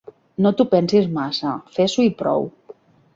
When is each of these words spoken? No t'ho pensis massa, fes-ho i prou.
No 0.45 0.51
t'ho 0.61 0.65
pensis 0.71 1.11
massa, 1.17 1.51
fes-ho 1.75 2.07
i 2.09 2.09
prou. 2.23 2.49